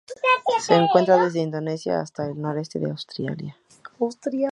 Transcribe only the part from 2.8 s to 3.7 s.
Australia.